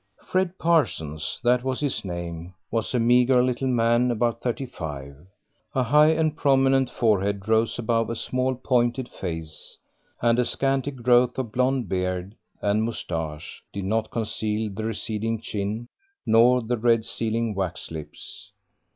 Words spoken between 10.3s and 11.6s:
a scanty growth of